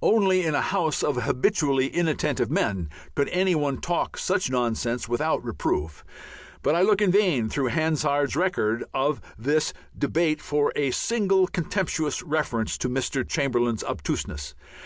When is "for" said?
10.40-10.72